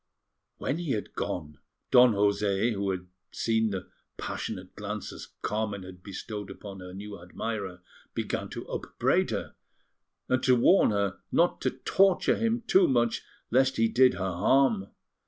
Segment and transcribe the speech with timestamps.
[0.57, 1.59] When he had gone,
[1.91, 7.83] Don José, who had seen the passionate glances Carmen had bestowed upon her new admirer,
[8.15, 9.53] began to upbraid her,
[10.27, 14.87] and to warn her not to torture him too much, lest he did her harm.